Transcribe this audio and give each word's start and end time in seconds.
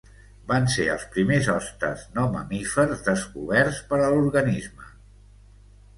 Van 0.51 0.63
ser 0.75 0.85
els 0.93 1.03
primers 1.17 1.49
hostes 1.57 2.07
no 2.17 2.25
mamífers 2.37 3.05
descoberts 3.11 3.83
per 3.93 4.01
a 4.07 4.11
l'organisme. 4.17 4.93